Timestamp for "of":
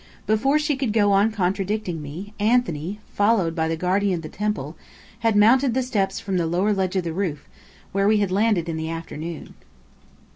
4.15-4.21, 6.95-7.03